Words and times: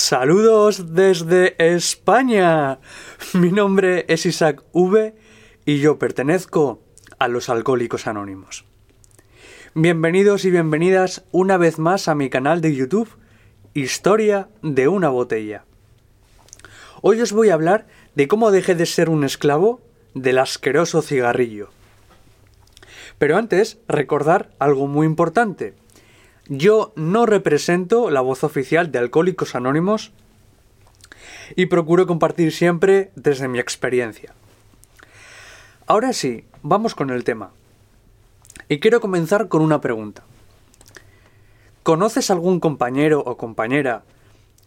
Saludos 0.00 0.94
desde 0.94 1.56
España. 1.58 2.78
Mi 3.34 3.50
nombre 3.50 4.04
es 4.06 4.26
Isaac 4.26 4.62
V 4.72 5.16
y 5.66 5.80
yo 5.80 5.98
pertenezco 5.98 6.80
a 7.18 7.26
los 7.26 7.48
Alcohólicos 7.48 8.06
Anónimos. 8.06 8.64
Bienvenidos 9.74 10.44
y 10.44 10.52
bienvenidas 10.52 11.24
una 11.32 11.56
vez 11.56 11.80
más 11.80 12.06
a 12.06 12.14
mi 12.14 12.30
canal 12.30 12.60
de 12.60 12.76
YouTube 12.76 13.08
Historia 13.74 14.48
de 14.62 14.86
una 14.86 15.08
botella. 15.08 15.64
Hoy 17.02 17.20
os 17.20 17.32
voy 17.32 17.50
a 17.50 17.54
hablar 17.54 17.88
de 18.14 18.28
cómo 18.28 18.52
dejé 18.52 18.76
de 18.76 18.86
ser 18.86 19.10
un 19.10 19.24
esclavo 19.24 19.80
del 20.14 20.38
asqueroso 20.38 21.02
cigarrillo. 21.02 21.70
Pero 23.18 23.36
antes, 23.36 23.78
recordar 23.88 24.54
algo 24.60 24.86
muy 24.86 25.06
importante. 25.06 25.74
Yo 26.48 26.92
no 26.96 27.26
represento 27.26 28.08
la 28.08 28.22
voz 28.22 28.42
oficial 28.42 28.90
de 28.90 28.98
Alcohólicos 28.98 29.54
Anónimos 29.54 30.12
y 31.56 31.66
procuro 31.66 32.06
compartir 32.06 32.52
siempre 32.52 33.10
desde 33.16 33.48
mi 33.48 33.58
experiencia. 33.58 34.32
Ahora 35.86 36.14
sí, 36.14 36.46
vamos 36.62 36.94
con 36.94 37.10
el 37.10 37.24
tema. 37.24 37.50
Y 38.70 38.80
quiero 38.80 39.02
comenzar 39.02 39.48
con 39.48 39.60
una 39.60 39.82
pregunta. 39.82 40.24
¿Conoces 41.82 42.30
algún 42.30 42.60
compañero 42.60 43.22
o 43.24 43.36
compañera 43.36 44.04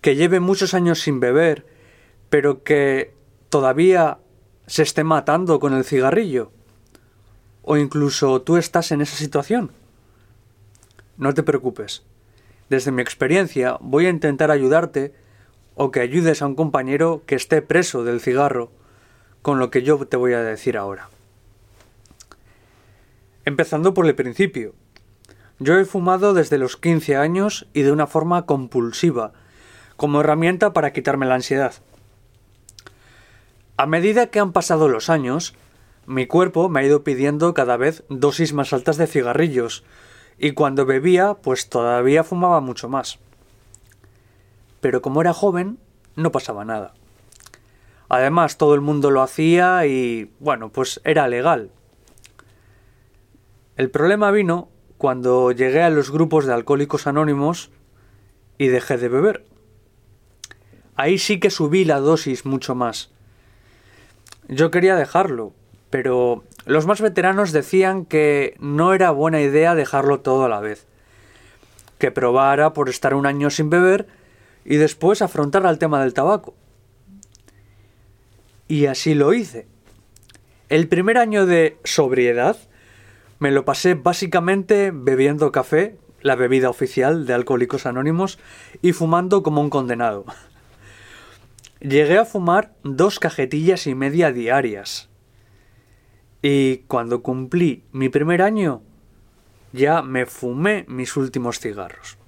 que 0.00 0.16
lleve 0.16 0.40
muchos 0.40 0.74
años 0.74 1.00
sin 1.00 1.20
beber, 1.20 1.64
pero 2.28 2.64
que 2.64 3.14
todavía 3.50 4.18
se 4.66 4.82
esté 4.82 5.04
matando 5.04 5.60
con 5.60 5.74
el 5.74 5.84
cigarrillo? 5.84 6.50
¿O 7.62 7.76
incluso 7.76 8.42
tú 8.42 8.56
estás 8.56 8.90
en 8.90 9.00
esa 9.00 9.16
situación? 9.16 9.70
No 11.18 11.34
te 11.34 11.42
preocupes. 11.42 12.04
Desde 12.70 12.92
mi 12.92 13.02
experiencia 13.02 13.76
voy 13.80 14.06
a 14.06 14.10
intentar 14.10 14.50
ayudarte 14.50 15.12
o 15.74 15.90
que 15.90 16.00
ayudes 16.00 16.42
a 16.42 16.46
un 16.46 16.54
compañero 16.54 17.22
que 17.26 17.34
esté 17.34 17.60
preso 17.60 18.04
del 18.04 18.20
cigarro 18.20 18.70
con 19.42 19.58
lo 19.58 19.70
que 19.70 19.82
yo 19.82 19.98
te 20.06 20.16
voy 20.16 20.32
a 20.32 20.42
decir 20.42 20.76
ahora. 20.76 21.08
Empezando 23.44 23.94
por 23.94 24.06
el 24.06 24.14
principio. 24.14 24.74
Yo 25.58 25.78
he 25.78 25.84
fumado 25.84 26.34
desde 26.34 26.58
los 26.58 26.76
15 26.76 27.16
años 27.16 27.66
y 27.72 27.82
de 27.82 27.90
una 27.90 28.06
forma 28.06 28.46
compulsiva, 28.46 29.32
como 29.96 30.20
herramienta 30.20 30.72
para 30.72 30.92
quitarme 30.92 31.26
la 31.26 31.34
ansiedad. 31.34 31.74
A 33.76 33.86
medida 33.86 34.28
que 34.28 34.38
han 34.38 34.52
pasado 34.52 34.88
los 34.88 35.10
años, 35.10 35.54
mi 36.06 36.26
cuerpo 36.26 36.68
me 36.68 36.80
ha 36.80 36.84
ido 36.84 37.02
pidiendo 37.02 37.54
cada 37.54 37.76
vez 37.76 38.04
dosis 38.08 38.52
más 38.52 38.72
altas 38.72 38.98
de 38.98 39.08
cigarrillos, 39.08 39.82
y 40.38 40.52
cuando 40.52 40.86
bebía, 40.86 41.34
pues 41.34 41.68
todavía 41.68 42.24
fumaba 42.24 42.60
mucho 42.60 42.88
más. 42.88 43.18
Pero 44.80 45.02
como 45.02 45.20
era 45.20 45.32
joven, 45.32 45.78
no 46.14 46.30
pasaba 46.30 46.64
nada. 46.64 46.94
Además, 48.08 48.56
todo 48.56 48.74
el 48.74 48.80
mundo 48.80 49.10
lo 49.10 49.22
hacía 49.22 49.84
y, 49.86 50.30
bueno, 50.38 50.70
pues 50.70 51.00
era 51.04 51.28
legal. 51.28 51.70
El 53.76 53.90
problema 53.90 54.30
vino 54.30 54.68
cuando 54.96 55.52
llegué 55.52 55.82
a 55.82 55.90
los 55.90 56.10
grupos 56.10 56.46
de 56.46 56.54
alcohólicos 56.54 57.06
anónimos 57.06 57.70
y 58.56 58.68
dejé 58.68 58.96
de 58.96 59.08
beber. 59.08 59.44
Ahí 60.96 61.18
sí 61.18 61.38
que 61.38 61.50
subí 61.50 61.84
la 61.84 62.00
dosis 62.00 62.44
mucho 62.44 62.74
más. 62.74 63.10
Yo 64.48 64.70
quería 64.70 64.96
dejarlo, 64.96 65.52
pero 65.90 66.42
los 66.68 66.86
más 66.86 67.00
veteranos 67.00 67.52
decían 67.52 68.04
que 68.04 68.54
no 68.60 68.92
era 68.92 69.10
buena 69.10 69.40
idea 69.40 69.74
dejarlo 69.74 70.20
todo 70.20 70.44
a 70.44 70.50
la 70.50 70.60
vez, 70.60 70.86
que 71.96 72.10
probara 72.10 72.74
por 72.74 72.90
estar 72.90 73.14
un 73.14 73.24
año 73.24 73.48
sin 73.48 73.70
beber 73.70 74.06
y 74.66 74.76
después 74.76 75.22
afrontar 75.22 75.66
al 75.66 75.78
tema 75.78 76.02
del 76.02 76.12
tabaco. 76.12 76.54
Y 78.68 78.84
así 78.84 79.14
lo 79.14 79.32
hice. 79.32 79.66
El 80.68 80.88
primer 80.88 81.16
año 81.16 81.46
de 81.46 81.78
sobriedad 81.84 82.58
me 83.38 83.50
lo 83.50 83.64
pasé 83.64 83.94
básicamente 83.94 84.90
bebiendo 84.92 85.50
café, 85.52 85.96
la 86.20 86.36
bebida 86.36 86.68
oficial 86.68 87.24
de 87.24 87.32
Alcohólicos 87.32 87.86
Anónimos, 87.86 88.38
y 88.82 88.92
fumando 88.92 89.42
como 89.42 89.62
un 89.62 89.70
condenado. 89.70 90.26
Llegué 91.80 92.18
a 92.18 92.26
fumar 92.26 92.74
dos 92.82 93.18
cajetillas 93.18 93.86
y 93.86 93.94
media 93.94 94.32
diarias, 94.32 95.07
y 96.42 96.78
cuando 96.88 97.22
cumplí 97.22 97.84
mi 97.92 98.08
primer 98.08 98.42
año, 98.42 98.82
ya 99.72 100.02
me 100.02 100.26
fumé 100.26 100.84
mis 100.88 101.16
últimos 101.16 101.58
cigarros. 101.58 102.18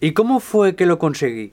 ¿Y 0.00 0.12
cómo 0.12 0.40
fue 0.40 0.76
que 0.76 0.86
lo 0.86 0.98
conseguí? 0.98 1.52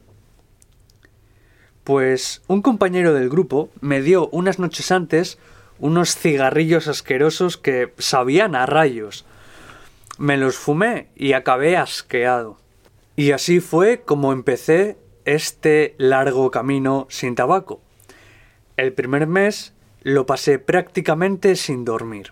Pues 1.83 2.41
un 2.47 2.61
compañero 2.61 3.13
del 3.13 3.29
grupo 3.29 3.69
me 3.81 4.01
dio 4.01 4.29
unas 4.29 4.59
noches 4.59 4.91
antes 4.91 5.37
unos 5.79 6.15
cigarrillos 6.15 6.87
asquerosos 6.87 7.57
que 7.57 7.93
sabían 7.97 8.55
a 8.55 8.65
rayos. 8.65 9.25
Me 10.17 10.37
los 10.37 10.57
fumé 10.57 11.09
y 11.15 11.33
acabé 11.33 11.77
asqueado. 11.77 12.57
Y 13.15 13.31
así 13.31 13.59
fue 13.59 14.01
como 14.01 14.33
empecé 14.33 14.97
este 15.25 15.95
largo 15.97 16.51
camino 16.51 17.07
sin 17.09 17.35
tabaco. 17.35 17.81
El 18.77 18.93
primer 18.93 19.27
mes 19.27 19.73
lo 20.07 20.25
pasé 20.25 20.57
prácticamente 20.57 21.57
sin 21.57 21.83
dormir. 21.83 22.31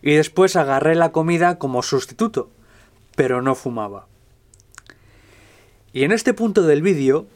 Y 0.00 0.14
después 0.14 0.56
agarré 0.56 0.94
la 0.94 1.12
comida 1.12 1.58
como 1.58 1.82
sustituto, 1.82 2.48
pero 3.16 3.42
no 3.42 3.54
fumaba. 3.54 4.06
Y 5.92 6.04
en 6.04 6.12
este 6.12 6.32
punto 6.32 6.62
del 6.62 6.80
vídeo 6.80 7.26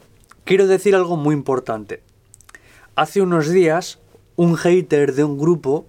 quiero 0.45 0.65
decir 0.65 0.95
algo 0.95 1.15
muy 1.15 1.35
importante. 1.35 2.01
Hace 2.95 3.21
unos 3.21 3.49
días 3.49 3.99
un 4.35 4.55
hater 4.55 5.13
de 5.13 5.23
un 5.23 5.37
grupo 5.37 5.85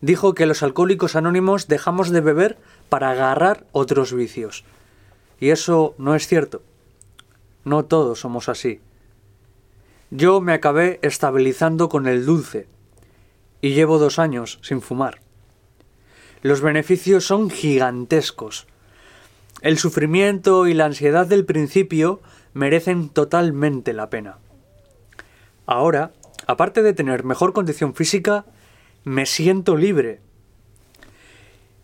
dijo 0.00 0.34
que 0.34 0.46
los 0.46 0.62
alcohólicos 0.62 1.16
anónimos 1.16 1.66
dejamos 1.66 2.10
de 2.10 2.20
beber 2.20 2.56
para 2.88 3.10
agarrar 3.10 3.66
otros 3.72 4.12
vicios. 4.12 4.64
Y 5.40 5.50
eso 5.50 5.96
no 5.98 6.14
es 6.14 6.28
cierto. 6.28 6.62
No 7.64 7.84
todos 7.84 8.20
somos 8.20 8.48
así. 8.48 8.80
Yo 10.10 10.40
me 10.40 10.52
acabé 10.52 10.98
estabilizando 11.02 11.88
con 11.88 12.06
el 12.06 12.26
dulce 12.26 12.66
y 13.60 13.72
llevo 13.74 13.98
dos 13.98 14.18
años 14.18 14.58
sin 14.62 14.82
fumar. 14.82 15.20
Los 16.42 16.60
beneficios 16.60 17.26
son 17.26 17.48
gigantescos. 17.48 18.66
El 19.62 19.78
sufrimiento 19.78 20.66
y 20.66 20.74
la 20.74 20.84
ansiedad 20.84 21.26
del 21.26 21.46
principio 21.46 22.20
merecen 22.52 23.08
totalmente 23.08 23.94
la 23.94 24.10
pena. 24.10 24.38
Ahora, 25.64 26.12
aparte 26.46 26.82
de 26.82 26.92
tener 26.92 27.24
mejor 27.24 27.54
condición 27.54 27.94
física, 27.94 28.44
me 29.04 29.24
siento 29.24 29.76
libre. 29.76 30.20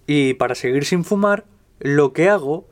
Y 0.07 0.35
para 0.35 0.55
seguir 0.55 0.85
sin 0.85 1.05
fumar, 1.05 1.47
lo 1.79 2.13
que 2.13 2.29
hago 2.29 2.69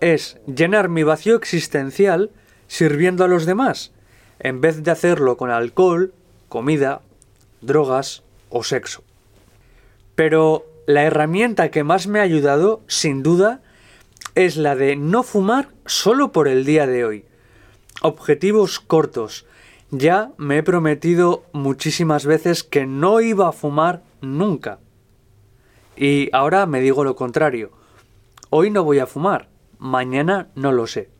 es 0.00 0.38
llenar 0.46 0.88
mi 0.88 1.04
vacío 1.04 1.36
existencial 1.36 2.32
sirviendo 2.66 3.24
a 3.24 3.28
los 3.28 3.46
demás 3.46 3.92
en 4.40 4.60
vez 4.60 4.82
de 4.82 4.90
hacerlo 4.90 5.36
con 5.36 5.50
alcohol, 5.50 6.12
comida, 6.48 7.02
drogas 7.60 8.22
o 8.50 8.62
sexo. 8.62 9.02
Pero 10.14 10.64
la 10.86 11.04
herramienta 11.04 11.70
que 11.70 11.84
más 11.84 12.06
me 12.06 12.20
ha 12.20 12.22
ayudado, 12.22 12.80
sin 12.86 13.22
duda, 13.22 13.60
es 14.34 14.56
la 14.56 14.74
de 14.76 14.96
no 14.96 15.22
fumar 15.22 15.68
solo 15.86 16.32
por 16.32 16.48
el 16.48 16.64
día 16.64 16.86
de 16.86 17.04
hoy. 17.04 17.24
Objetivos 18.02 18.80
cortos. 18.80 19.46
Ya 19.90 20.32
me 20.36 20.58
he 20.58 20.62
prometido 20.62 21.44
muchísimas 21.52 22.26
veces 22.26 22.62
que 22.62 22.86
no 22.86 23.20
iba 23.20 23.48
a 23.48 23.52
fumar 23.52 24.02
nunca. 24.20 24.78
Y 25.96 26.28
ahora 26.32 26.66
me 26.66 26.80
digo 26.80 27.04
lo 27.04 27.16
contrario. 27.16 27.72
Hoy 28.50 28.70
no 28.70 28.84
voy 28.84 28.98
a 28.98 29.06
fumar, 29.06 29.48
mañana 29.78 30.48
no 30.54 30.72
lo 30.72 30.86
sé. 30.86 31.10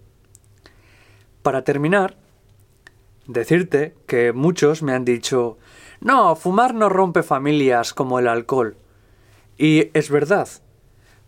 Para 1.42 1.64
terminar, 1.64 2.16
decirte 3.28 3.94
que 4.06 4.32
muchos 4.32 4.82
me 4.82 4.92
han 4.92 5.04
dicho 5.04 5.58
no, 6.00 6.36
fumar 6.36 6.74
no 6.74 6.88
rompe 6.88 7.22
familias 7.22 7.92
como 7.92 8.18
el 8.18 8.28
alcohol. 8.28 8.76
Y 9.56 9.90
es 9.94 10.10
verdad, 10.10 10.48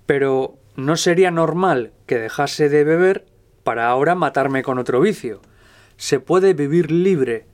pero 0.06 0.56
no 0.76 0.96
sería 0.96 1.30
normal 1.30 1.92
que 2.06 2.18
dejase 2.18 2.68
de 2.68 2.84
beber 2.84 3.26
para 3.64 3.88
ahora 3.88 4.14
matarme 4.14 4.62
con 4.62 4.78
otro 4.78 5.00
vicio. 5.00 5.40
Se 5.96 6.20
puede 6.20 6.54
vivir 6.54 6.90
libre. 6.90 7.46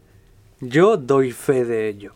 Yo 0.61 0.97
doy 0.97 1.33
fe 1.33 1.65
de 1.65 1.89
ello. 1.89 2.15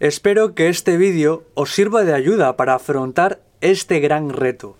Espero 0.00 0.54
que 0.54 0.68
este 0.68 0.96
vídeo 0.96 1.44
os 1.54 1.72
sirva 1.72 2.02
de 2.04 2.14
ayuda 2.14 2.56
para 2.56 2.74
afrontar 2.74 3.40
este 3.60 4.00
gran 4.00 4.30
reto. 4.30 4.76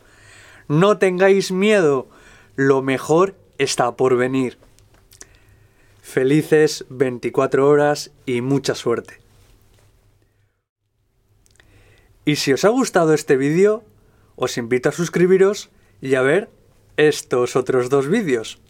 No 0.66 0.98
tengáis 0.98 1.52
miedo, 1.52 2.08
lo 2.56 2.82
mejor 2.82 3.34
está 3.58 3.96
por 3.96 4.16
venir. 4.16 4.58
Felices 6.12 6.84
24 6.90 7.66
horas 7.66 8.10
y 8.26 8.42
mucha 8.42 8.74
suerte. 8.74 9.18
Y 12.26 12.36
si 12.36 12.52
os 12.52 12.66
ha 12.66 12.68
gustado 12.68 13.14
este 13.14 13.38
vídeo, 13.38 13.82
os 14.36 14.58
invito 14.58 14.90
a 14.90 14.92
suscribiros 14.92 15.70
y 16.02 16.14
a 16.16 16.20
ver 16.20 16.50
estos 16.98 17.56
otros 17.56 17.88
dos 17.88 18.08
vídeos. 18.08 18.60